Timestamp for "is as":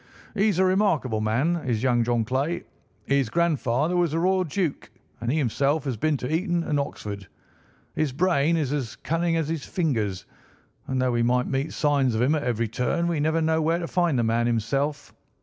8.57-8.95